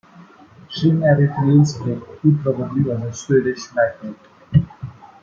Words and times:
She 0.67 0.89
married 0.91 1.29
Nils 1.43 1.77
Blake, 1.77 2.01
who 2.23 2.35
probably 2.37 2.81
was 2.81 3.03
a 3.03 3.13
Swedish 3.13 3.71
magnate. 3.75 4.17